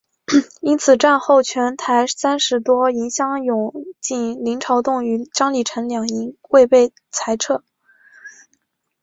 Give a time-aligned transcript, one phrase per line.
[0.61, 7.63] 因此战后全台三十多营乡勇仅林朝栋与张李成两营未被裁撤。